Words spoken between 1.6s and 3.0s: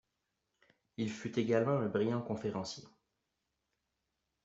un brillant conférencier.